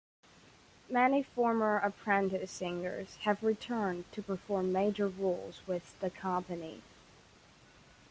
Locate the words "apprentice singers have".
1.77-3.43